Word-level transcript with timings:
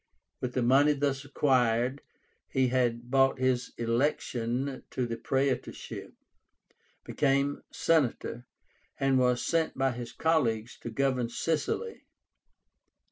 With 0.39 0.55
the 0.55 0.63
money 0.63 0.93
thus 0.93 1.23
acquired, 1.23 2.01
he 2.49 2.69
had 2.69 3.11
bought 3.11 3.37
his 3.37 3.71
election 3.77 4.81
to 4.89 5.05
the 5.05 5.15
praetorship, 5.15 6.15
became 7.03 7.61
Senator, 7.71 8.47
and 8.99 9.19
was 9.19 9.45
sent 9.45 9.77
by 9.77 9.91
his 9.91 10.11
colleagues 10.11 10.79
to 10.79 10.89
govern 10.89 11.29
Sicily. 11.29 12.07